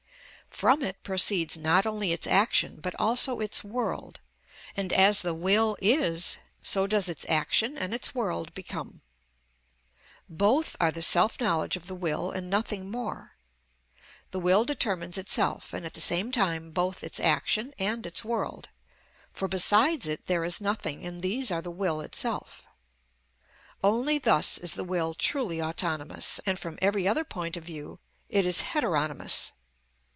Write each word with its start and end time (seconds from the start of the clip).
From 0.53 0.81
it 0.83 1.01
proceeds 1.01 1.55
not 1.57 1.85
only 1.85 2.11
its 2.11 2.27
action, 2.27 2.81
but 2.81 2.93
also 2.99 3.39
its 3.39 3.63
world; 3.63 4.19
and 4.75 4.91
as 4.91 5.21
the 5.21 5.33
will 5.33 5.75
is, 5.81 6.37
so 6.61 6.85
does 6.85 7.07
its 7.07 7.25
action 7.29 7.77
and 7.77 7.93
its 7.95 8.13
world 8.13 8.53
become. 8.53 8.99
Both 10.27 10.75
are 10.79 10.91
the 10.91 11.01
self 11.01 11.39
knowledge 11.39 11.77
of 11.77 11.87
the 11.87 11.95
will 11.95 12.31
and 12.31 12.49
nothing 12.49 12.91
more. 12.91 13.37
The 14.31 14.41
will 14.41 14.65
determines 14.65 15.17
itself, 15.17 15.73
and 15.73 15.85
at 15.85 15.93
the 15.93 16.01
same 16.01 16.33
time 16.33 16.71
both 16.71 17.01
its 17.01 17.19
action 17.21 17.73
and 17.79 18.05
its 18.05 18.23
world; 18.25 18.67
for 19.31 19.47
besides 19.47 20.05
it 20.05 20.25
there 20.25 20.43
is 20.43 20.59
nothing, 20.59 21.05
and 21.07 21.23
these 21.23 21.49
are 21.49 21.61
the 21.61 21.71
will 21.71 22.01
itself. 22.01 22.67
Only 23.81 24.19
thus 24.19 24.57
is 24.57 24.73
the 24.73 24.83
will 24.83 25.13
truly 25.13 25.61
autonomous, 25.61 26.39
and 26.45 26.59
from 26.59 26.77
every 26.81 27.07
other 27.07 27.23
point 27.23 27.55
of 27.55 27.63
view 27.63 27.99
it 28.27 28.45
is 28.45 28.63
heteronomous. 28.63 29.53